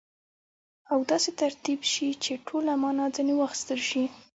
او 0.91 0.97
داسي 1.11 1.31
ترتیب 1.41 1.79
سي، 1.91 2.07
چي 2.23 2.31
ټوله 2.47 2.73
مانا 2.83 3.05
ځني 3.15 3.33
واخستل 3.37 3.79
سي. 3.89 4.03